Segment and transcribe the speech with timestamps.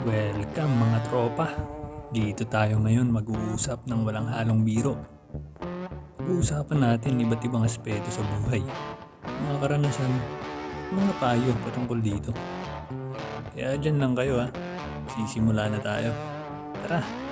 [0.00, 1.52] Welcome mga tropa.
[2.08, 4.96] Dito tayo ngayon mag-uusap ng walang halong biro.
[6.16, 8.64] Pag-uusapan natin iba't ibang aspeto sa buhay.
[9.28, 10.08] Mga karanasan,
[10.96, 12.32] mga payo patungkol dito.
[13.52, 14.48] Kaya dyan lang kayo ha.
[15.12, 16.16] Sisimula na tayo.
[16.80, 17.29] Tara!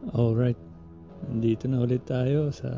[0.00, 0.56] Alright,
[1.44, 2.72] dito na ulit tayo sa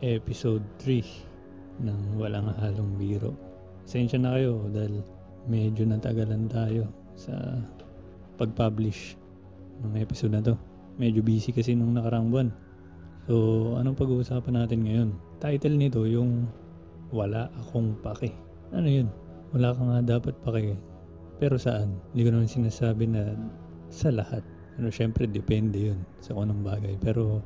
[0.00, 3.36] episode 3 ng Walang Halong Biro.
[3.84, 5.04] Pasensya na kayo dahil
[5.44, 7.36] medyo natagalan tayo sa
[8.40, 9.20] pag-publish
[9.84, 10.56] ng episode na to.
[10.96, 12.48] Medyo busy kasi nung nakarang buwan.
[13.28, 15.10] So, anong pag-uusapan natin ngayon?
[15.36, 16.48] Title nito yung
[17.12, 18.32] Wala Akong Pake.
[18.72, 19.12] Ano yun?
[19.52, 20.80] Wala ka nga dapat pake.
[21.36, 21.92] Pero saan?
[22.16, 23.36] Hindi ko naman sinasabi na
[23.92, 24.40] sa lahat.
[24.80, 26.94] Ano, syempre, depende yun sa kung anong bagay.
[26.96, 27.44] Pero,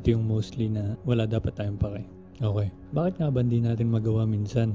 [0.00, 2.02] ito yung mostly na wala dapat tayong pake.
[2.40, 2.68] Okay.
[2.90, 4.74] Bakit nga ba hindi natin magawa minsan?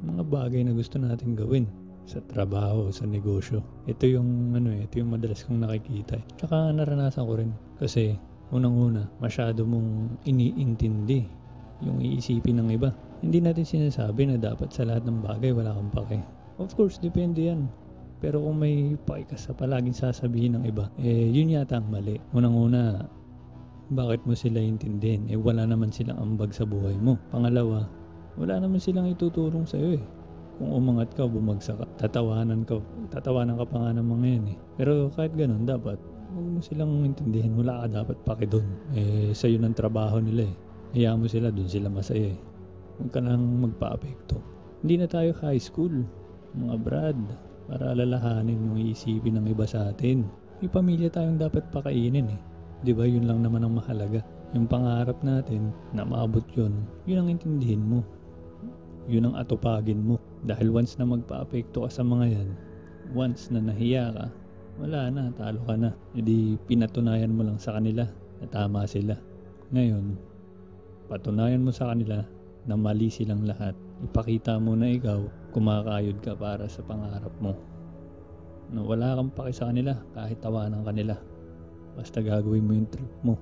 [0.00, 1.68] Mga bagay na gusto natin gawin
[2.06, 3.60] sa trabaho, sa negosyo.
[3.84, 6.22] Ito yung ano eh, ito yung madalas kong nakikita.
[6.22, 6.24] eh.
[6.38, 7.50] Tsaka naranasan ko rin.
[7.76, 8.14] Kasi,
[8.54, 11.26] unang-una, masyado mong iniintindi
[11.84, 12.94] yung iisipin ng iba.
[13.20, 16.18] Hindi natin sinasabi na dapat sa lahat ng bagay wala kang pake.
[16.56, 17.68] Of course, depende yan.
[18.16, 22.16] Pero kung may pake ka sa palaging sasabihin ng iba, eh yun yata ang mali.
[22.32, 23.04] Unang-una,
[23.92, 25.28] bakit mo sila intindihin?
[25.28, 27.20] Eh wala naman silang ambag sa buhay mo.
[27.28, 27.84] Pangalawa,
[28.40, 30.04] wala naman silang itutulong sa'yo eh.
[30.56, 32.80] Kung umangat ka, bumagsak ka, tatawanan ka,
[33.12, 34.58] tatawanan ka pa nga ng mga yan eh.
[34.80, 36.00] Pero kahit ganun, dapat,
[36.32, 38.64] huwag mo silang intindihin, wala ka dapat pake doon.
[38.96, 40.54] Eh, sa'yo ng trabaho nila eh.
[40.96, 42.40] Hayaan mo sila, doon sila masaya eh.
[42.96, 44.40] Huwag ka nang magpa-apekto.
[44.80, 45.92] Hindi na tayo high school,
[46.56, 47.20] mga brad,
[47.66, 50.26] para alalahanin yung iisipin ng iba sa atin.
[50.62, 52.40] May pamilya tayong dapat pakainin eh.
[52.86, 54.22] Ba yun lang naman ang mahalaga.
[54.54, 58.00] Yung pangarap natin na maabot yun, yun ang intindihin mo.
[59.10, 60.22] Yun ang atupagin mo.
[60.46, 62.48] Dahil once na magpa-apekto ka sa mga yan,
[63.10, 64.26] once na nahiya ka,
[64.78, 65.90] wala na, talo ka na.
[66.14, 68.06] Hindi pinatunayan mo lang sa kanila
[68.38, 69.18] na tama sila.
[69.74, 70.04] Ngayon,
[71.10, 72.22] patunayan mo sa kanila
[72.66, 73.74] na mali silang lahat.
[74.04, 75.24] Ipakita mo na ikaw,
[75.56, 77.56] kumakayod ka para sa pangarap mo.
[78.68, 81.16] Na wala kang paki sa kanila kahit tawanan kanila.
[81.96, 83.34] Basta gagawin mo yung trip mo.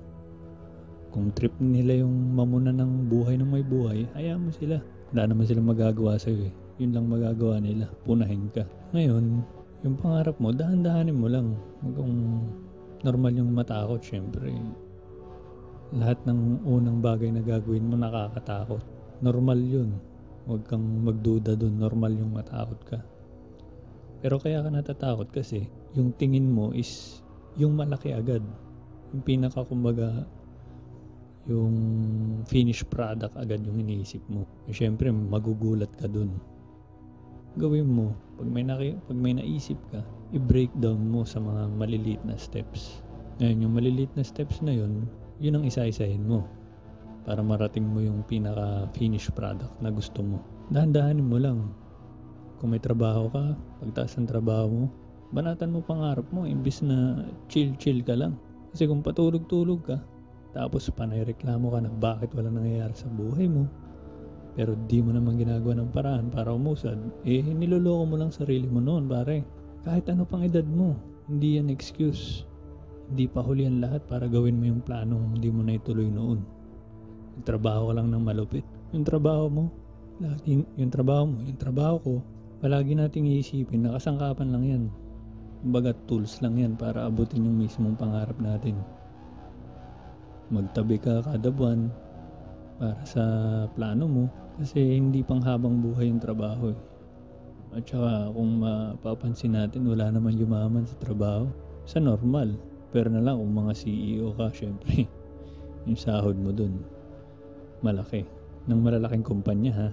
[1.11, 4.79] Kung trip nila yung mamuna ng buhay ng may buhay, hayaan mo sila.
[5.11, 6.53] Wala naman silang magagawa sa'yo eh.
[6.79, 7.87] Yun lang magagawa nila.
[8.03, 8.63] Punahin ka.
[8.91, 9.43] Ngayon,
[9.83, 11.55] yung pangarap mo, dahan-dahanin mo lang.
[11.83, 11.99] Huwag
[13.03, 14.55] normal yung matakot, syempre.
[15.95, 18.83] Lahat ng unang bagay na gagawin mo nakakatakot.
[19.23, 19.95] Normal yun.
[20.45, 21.81] Huwag kang magduda dun.
[21.81, 22.99] Normal yung matakot ka.
[24.21, 25.65] Pero kaya ka natatakot kasi
[25.97, 27.21] yung tingin mo is
[27.57, 28.45] yung malaki agad.
[29.13, 30.25] Yung pinaka kumbaga
[31.45, 31.75] yung
[32.49, 34.45] finished product agad yung iniisip mo.
[34.65, 36.37] E syempre magugulat ka dun.
[37.55, 40.03] Gawin mo, pag may, naki, pag may naisip ka,
[40.35, 42.99] i-breakdown mo sa mga maliliit na steps.
[43.39, 45.07] Ngayon, yung maliliit na steps na yun,
[45.39, 46.43] yun ang isa-isahin mo
[47.25, 50.37] para marating mo yung pinaka-finished product na gusto mo.
[50.69, 51.73] Dahan-dahanin mo lang.
[52.61, 54.85] Kung may trabaho ka, pagtaas ng trabaho mo,
[55.33, 58.37] banatan mo pangarap mo imbis na chill-chill ka lang.
[58.71, 59.97] Kasi kung patulog-tulog ka,
[60.55, 63.67] tapos panay reklamo ka na bakit wala nangyayari sa buhay mo,
[64.55, 66.95] pero di mo naman ginagawa ng paraan para umusad,
[67.27, 69.43] eh niloloko mo lang sarili mo noon pare.
[69.83, 70.95] Kahit ano pang edad mo,
[71.27, 72.47] hindi yan excuse.
[73.11, 76.41] Hindi pa huli ang lahat para gawin mo yung planong hindi mo na ituloy noon.
[77.35, 78.63] Yung trabaho lang ng malupit.
[78.95, 79.63] Yung trabaho mo,
[80.23, 82.13] lagi, yung trabaho mo, yung trabaho ko,
[82.63, 84.83] palagi nating iisipin na kasangkapan lang yan.
[85.59, 88.79] Kumbaga tools lang yan para abutin yung mismong pangarap natin.
[90.47, 91.91] Magtabi ka kada buwan
[92.79, 93.23] para sa
[93.71, 94.23] plano mo
[94.55, 96.79] kasi hindi pang habang buhay yung trabaho eh.
[97.75, 101.51] At saka kung mapapansin natin wala naman yumaman sa trabaho
[101.83, 102.55] sa normal.
[102.95, 105.03] Pero na lang kung mga CEO ka syempre
[105.89, 106.94] yung sahod mo dun
[107.85, 108.25] malaki
[108.65, 109.89] ng malalaking kumpanya ha.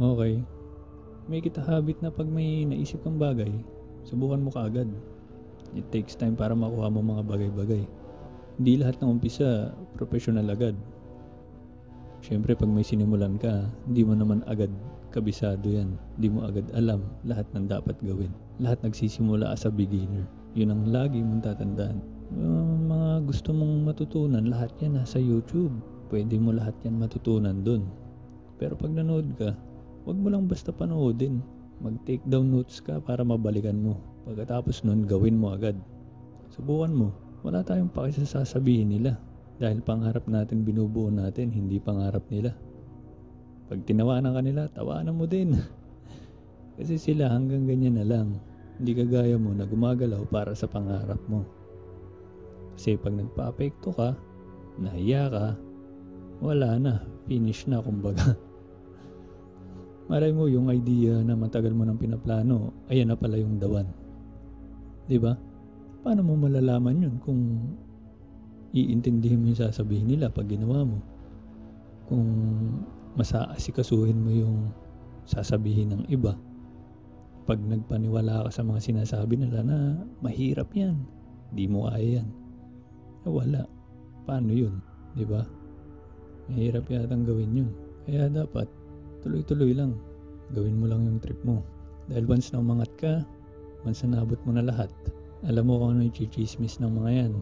[0.00, 0.40] Okay.
[1.28, 3.52] May kita habit na pag may naisip kang bagay,
[4.08, 4.88] subukan mo kaagad.
[5.76, 7.84] It takes time para makuha mo mga bagay-bagay.
[8.56, 10.72] Hindi lahat ng umpisa professional agad.
[12.24, 14.72] Siyempre pag may sinimulan ka, hindi mo naman agad
[15.12, 16.00] kabisado yan.
[16.16, 18.32] Di mo agad alam lahat ng dapat gawin.
[18.56, 20.24] Lahat nagsisimula sa beginner.
[20.56, 22.00] Yun ang lagi mong tatandaan.
[22.32, 25.76] Uh, mga gusto mong matutunan, lahat yan nasa YouTube.
[26.08, 27.84] Pwede mo lahat yan matutunan dun.
[28.56, 29.52] Pero pag nanood ka,
[30.08, 31.44] wag mo lang basta panoodin.
[31.78, 34.02] Mag-take down notes ka para mabalikan mo.
[34.26, 35.78] Pagkatapos nun, gawin mo agad.
[36.50, 37.08] Subukan mo.
[37.46, 39.14] Wala tayong pakisasabihin nila.
[39.62, 42.50] Dahil pangarap natin binubuo natin, hindi pangarap nila.
[43.70, 45.54] Pag tinawanan ka nila, tawanan mo din.
[46.80, 48.42] Kasi sila hanggang ganyan na lang.
[48.80, 51.46] Hindi kagaya mo na gumagalaw para sa pangarap mo.
[52.78, 54.14] Kasi pag nagpa-apekto ka,
[54.78, 55.46] nahiya ka,
[56.38, 58.34] wala na, finish na kumbaga.
[60.10, 63.84] Malay mo yung idea na matagal mo nang pinaplano, ayan na pala yung dawan.
[65.08, 65.36] 'Di ba?
[66.00, 67.40] Paano mo malalaman yun kung
[68.72, 70.98] iintindihin mo yung sasabihin nila pag ginawa mo?
[72.08, 72.24] Kung
[73.18, 74.56] masaasikasuhin mo yung
[75.28, 76.38] sasabihin ng iba.
[77.44, 81.04] Pag nagpaniwala ka sa mga sinasabi nila na mahirap yan,
[81.52, 82.28] di mo kaya yan.
[83.28, 83.68] Wala.
[84.24, 84.80] Paano yun?
[85.12, 85.44] Di ba?
[86.48, 87.70] Mahirap yatang gawin yun.
[88.08, 88.64] Kaya dapat
[89.20, 89.92] tuloy-tuloy lang.
[90.56, 91.60] Gawin mo lang yung trip mo.
[92.08, 93.20] Dahil once na umangat ka,
[93.84, 94.88] once na nabot mo na lahat,
[95.44, 97.32] alam mo kung ano yung chichismis ng mga yan.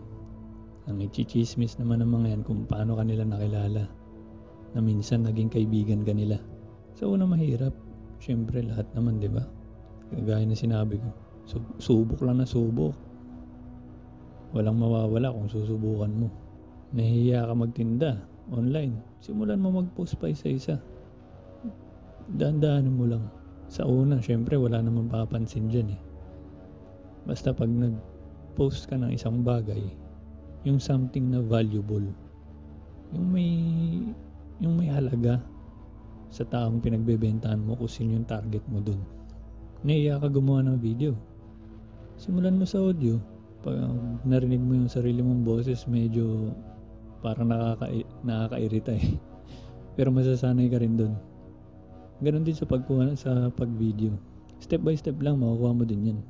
[0.90, 3.86] Ang chichismis naman ng mga yan kung paano kanila nakilala.
[4.74, 6.42] Na minsan naging kaibigan ka nila.
[6.98, 7.72] Sa una mahirap.
[8.18, 9.44] Siyempre lahat naman, di ba?
[10.10, 11.08] Kagaya na sinabi ko.
[11.46, 12.96] Sub- subok lang na subok.
[14.50, 16.28] Walang mawawala kung susubukan mo.
[16.90, 18.98] Nahihiya ka magtinda online.
[19.22, 20.78] Simulan mo mag-post pa isa-isa
[22.30, 23.24] daan-daanan mo lang.
[23.70, 26.00] Sa una, syempre wala namang papansin dyan eh.
[27.26, 29.82] Basta pag nag-post ka ng isang bagay,
[30.66, 32.06] yung something na valuable,
[33.14, 33.50] yung may,
[34.62, 35.42] yung may halaga
[36.30, 38.98] sa taong pinagbebentahan mo kung sino yung target mo dun.
[39.86, 41.14] Naiya ka gumawa ng video.
[42.18, 43.18] Simulan mo sa audio.
[43.62, 43.78] Pag
[44.26, 46.50] narinig mo yung sarili mong boses, medyo
[47.26, 47.90] parang nakaka
[48.22, 49.18] nakakairita eh.
[49.98, 51.18] Pero masasanay ka rin dun.
[52.22, 54.14] Ganon din sa pagkuha sa pag-video.
[54.62, 56.20] Step by step lang makukuha mo din yan.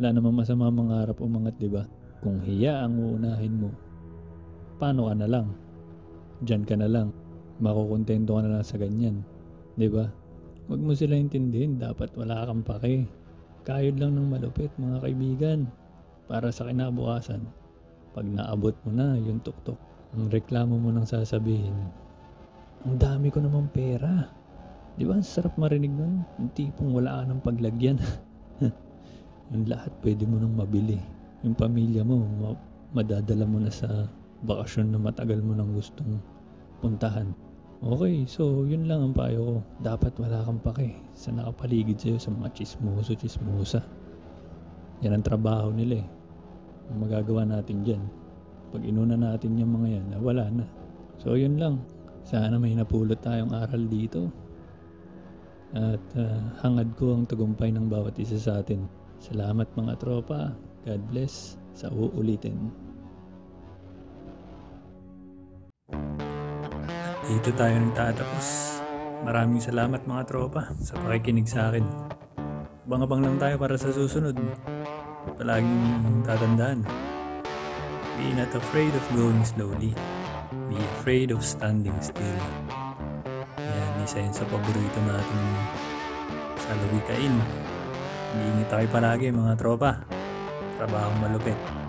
[0.00, 1.86] Wala namang masama mangarap o mangat, di ba?
[2.18, 3.70] Kung hiya ang uunahin mo,
[4.80, 5.46] paano ka na lang?
[6.42, 7.14] Diyan ka na lang.
[7.62, 9.22] Makukontento ka na lang sa ganyan.
[9.78, 10.10] Di ba?
[10.66, 11.78] Huwag mo sila intindihin.
[11.78, 13.06] Dapat wala kang pake.
[13.62, 15.70] Kayod lang ng malupit, mga kaibigan.
[16.26, 17.46] Para sa kinabukasan.
[18.18, 19.78] Pag naabot mo na yung tuktok,
[20.14, 21.74] ang reklamo mo nang sasabihin,
[22.86, 24.30] ang dami ko namang pera.
[24.94, 26.22] Di ba ang sarap marinig nun?
[26.38, 27.98] Yung tipong wala ka ng paglagyan.
[29.50, 31.02] yung lahat pwede mo nang mabili.
[31.42, 32.62] Yung pamilya mo, ma-
[32.94, 34.06] madadala mo na sa
[34.46, 36.22] bakasyon na matagal mo nang gustong
[36.78, 37.34] puntahan.
[37.82, 39.56] Okay, so yun lang ang payo ko.
[39.82, 43.82] Dapat wala kang pake sa nakapaligid sa'yo sa mga chismoso, chismosa.
[45.02, 46.08] Yan ang trabaho nila eh.
[46.94, 48.23] Ang magagawa natin dyan.
[48.74, 50.66] Pag inuna natin yung mga yan, wala na.
[51.22, 51.86] So yun lang.
[52.26, 54.34] Sana may napulot tayong aral dito.
[55.70, 58.82] At uh, hangad ko ang tagumpay ng bawat isa sa atin.
[59.22, 60.58] Salamat mga tropa.
[60.82, 61.54] God bless.
[61.70, 62.74] Sa uulitin.
[67.30, 68.46] Dito tayo nagtatapos.
[69.22, 71.86] Maraming salamat mga tropa sa pakikinig sa akin.
[72.90, 74.34] Bang-abang lang tayo para sa susunod.
[75.38, 77.13] Palaging tatandaan.
[78.14, 79.90] Be not afraid of going slowly.
[80.70, 82.40] Be afraid of standing still.
[83.58, 85.42] Yan, isa yun sa paborito natin
[86.54, 87.34] sa lawikain.
[88.38, 89.98] Iinit tayo palagi mga tropa.
[90.78, 91.83] Trabahong malupit.